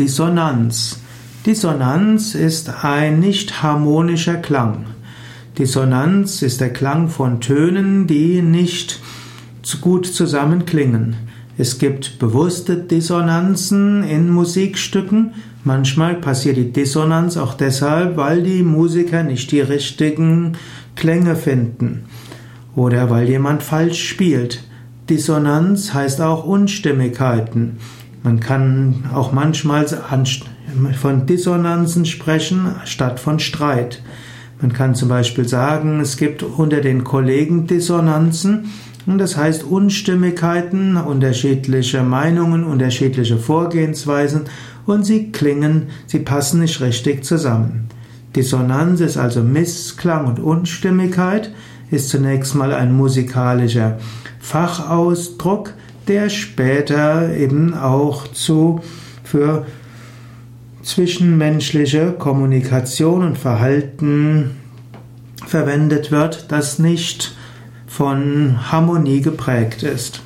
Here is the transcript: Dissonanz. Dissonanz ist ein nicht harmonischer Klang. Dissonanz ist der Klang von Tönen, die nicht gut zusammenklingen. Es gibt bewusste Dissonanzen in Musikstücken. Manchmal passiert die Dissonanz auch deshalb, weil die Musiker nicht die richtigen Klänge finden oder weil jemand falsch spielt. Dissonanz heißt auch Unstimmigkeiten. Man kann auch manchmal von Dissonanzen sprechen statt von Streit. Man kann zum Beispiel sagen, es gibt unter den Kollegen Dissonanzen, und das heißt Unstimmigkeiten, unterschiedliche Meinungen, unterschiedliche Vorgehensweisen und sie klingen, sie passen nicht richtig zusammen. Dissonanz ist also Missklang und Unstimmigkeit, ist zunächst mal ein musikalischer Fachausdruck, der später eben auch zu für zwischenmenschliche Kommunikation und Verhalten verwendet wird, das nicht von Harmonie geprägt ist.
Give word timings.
Dissonanz. 0.00 0.98
Dissonanz 1.44 2.34
ist 2.34 2.72
ein 2.82 3.20
nicht 3.20 3.62
harmonischer 3.62 4.36
Klang. 4.36 4.86
Dissonanz 5.58 6.40
ist 6.40 6.62
der 6.62 6.72
Klang 6.72 7.10
von 7.10 7.42
Tönen, 7.42 8.06
die 8.06 8.40
nicht 8.40 8.98
gut 9.82 10.06
zusammenklingen. 10.06 11.16
Es 11.58 11.78
gibt 11.78 12.18
bewusste 12.18 12.76
Dissonanzen 12.76 14.02
in 14.02 14.30
Musikstücken. 14.30 15.34
Manchmal 15.64 16.14
passiert 16.14 16.56
die 16.56 16.72
Dissonanz 16.72 17.36
auch 17.36 17.52
deshalb, 17.52 18.16
weil 18.16 18.42
die 18.42 18.62
Musiker 18.62 19.22
nicht 19.22 19.52
die 19.52 19.60
richtigen 19.60 20.56
Klänge 20.96 21.36
finden 21.36 22.04
oder 22.74 23.10
weil 23.10 23.28
jemand 23.28 23.62
falsch 23.62 24.08
spielt. 24.08 24.64
Dissonanz 25.10 25.92
heißt 25.92 26.22
auch 26.22 26.46
Unstimmigkeiten. 26.46 27.76
Man 28.22 28.40
kann 28.40 29.04
auch 29.14 29.32
manchmal 29.32 29.86
von 30.98 31.26
Dissonanzen 31.26 32.04
sprechen 32.04 32.74
statt 32.84 33.18
von 33.18 33.38
Streit. 33.38 34.02
Man 34.60 34.72
kann 34.72 34.94
zum 34.94 35.08
Beispiel 35.08 35.48
sagen, 35.48 36.00
es 36.00 36.18
gibt 36.18 36.42
unter 36.42 36.80
den 36.80 37.04
Kollegen 37.04 37.66
Dissonanzen, 37.66 38.70
und 39.06 39.18
das 39.18 39.36
heißt 39.36 39.64
Unstimmigkeiten, 39.64 40.96
unterschiedliche 40.96 42.02
Meinungen, 42.02 42.64
unterschiedliche 42.64 43.38
Vorgehensweisen 43.38 44.42
und 44.86 45.04
sie 45.04 45.32
klingen, 45.32 45.88
sie 46.06 46.18
passen 46.18 46.60
nicht 46.60 46.80
richtig 46.80 47.24
zusammen. 47.24 47.88
Dissonanz 48.36 49.00
ist 49.00 49.16
also 49.16 49.42
Missklang 49.42 50.26
und 50.26 50.38
Unstimmigkeit, 50.38 51.50
ist 51.90 52.10
zunächst 52.10 52.54
mal 52.54 52.72
ein 52.72 52.94
musikalischer 52.94 53.98
Fachausdruck, 54.38 55.74
der 56.10 56.28
später 56.28 57.32
eben 57.36 57.72
auch 57.72 58.26
zu 58.26 58.80
für 59.22 59.64
zwischenmenschliche 60.82 62.12
Kommunikation 62.18 63.24
und 63.24 63.38
Verhalten 63.38 64.56
verwendet 65.46 66.10
wird, 66.10 66.50
das 66.50 66.80
nicht 66.80 67.36
von 67.86 68.72
Harmonie 68.72 69.20
geprägt 69.20 69.84
ist. 69.84 70.20